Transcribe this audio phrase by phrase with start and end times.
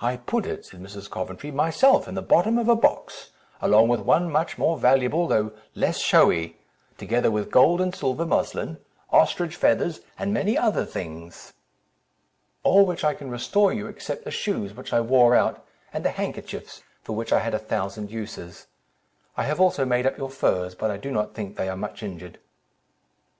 [0.00, 1.08] "I put it," said Mrs.
[1.08, 3.30] Coventry, "myself in the bottom of a box,
[3.62, 6.56] along with one much more valuable, though less showy,
[6.98, 8.78] together with gold and silver muslin,
[9.12, 11.52] ostrich feathers, and many other things."
[12.64, 16.10] "All which I can restore you, except the shoes, which I wore out, and the
[16.10, 18.66] handkerchiefs, for which I had a thousand uses.
[19.36, 22.02] I have also made up your furs, but I do not think they are much
[22.02, 22.40] injured."